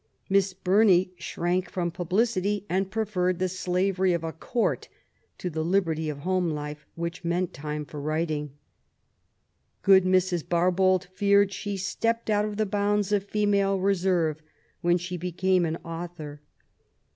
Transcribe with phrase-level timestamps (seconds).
[0.31, 4.87] Miss ^< i I^Bumey shrank from publicity, and preferred the slavery ^^ Ipf a court
[5.37, 8.53] to the liberty of home life, which meant time ^ Ifor writing.
[9.83, 10.41] Good Mrs.
[10.43, 14.37] Barbauld feared she'' stepped •jTjO^t of the bounds of female reserve^'
[14.81, 16.41] when she became an author.